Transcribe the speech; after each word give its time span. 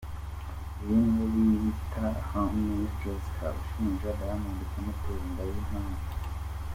Uyu 0.81 0.95
niwe 1.03 1.25
wiyita 1.33 2.05
Honey 2.27 2.81
Jesca 2.99 3.47
ushinja 3.61 4.09
Diamond 4.19 4.59
kumutera 4.71 5.21
inda 5.27 5.43
y’impanga 5.49 6.03